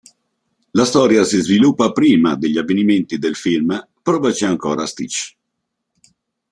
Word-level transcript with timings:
La 0.71 0.83
storia 0.83 1.23
si 1.23 1.39
sviluppa 1.41 1.91
prima 1.91 2.35
degli 2.35 2.57
avvenimenti 2.57 3.19
del 3.19 3.35
film 3.35 3.87
"Provaci 4.01 4.45
ancora 4.45 4.87
Stitch! 4.87 5.35